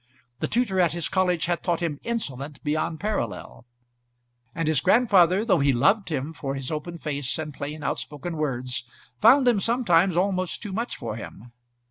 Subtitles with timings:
[0.39, 3.67] The tutor at his college had thought him insolent beyond parallel;
[4.55, 8.83] and his grandfather, though he loved him for his open face and plain outspoken words,
[9.19, 11.51] found them sometimes almost too much for him.